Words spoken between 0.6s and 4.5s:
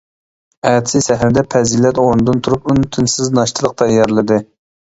ئەتىسى سەھەردە پەزىلەت ئورنىدىن تۇرۇپ ئۈن-تىنسىز ناشتىلىق تەييارلىدى.